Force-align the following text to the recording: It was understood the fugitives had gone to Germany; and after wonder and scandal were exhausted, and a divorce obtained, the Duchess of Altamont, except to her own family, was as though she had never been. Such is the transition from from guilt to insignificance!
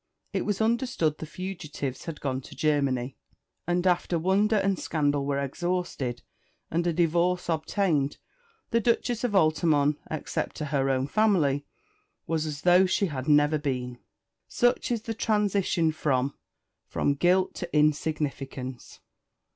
It 0.33 0.45
was 0.47 0.61
understood 0.61 1.19
the 1.19 1.27
fugitives 1.27 2.05
had 2.05 2.21
gone 2.21 2.41
to 2.41 2.55
Germany; 2.55 3.17
and 3.67 3.85
after 3.85 4.17
wonder 4.17 4.55
and 4.55 4.79
scandal 4.79 5.27
were 5.27 5.37
exhausted, 5.37 6.23
and 6.71 6.87
a 6.87 6.91
divorce 6.91 7.49
obtained, 7.49 8.17
the 8.71 8.79
Duchess 8.79 9.23
of 9.23 9.35
Altamont, 9.35 9.99
except 10.09 10.55
to 10.55 10.65
her 10.65 10.89
own 10.89 11.05
family, 11.05 11.67
was 12.25 12.47
as 12.47 12.61
though 12.61 12.87
she 12.87 13.05
had 13.05 13.27
never 13.27 13.59
been. 13.59 13.99
Such 14.47 14.89
is 14.89 15.03
the 15.03 15.13
transition 15.13 15.91
from 15.91 16.33
from 16.87 17.13
guilt 17.13 17.53
to 17.57 17.69
insignificance! 17.71 19.01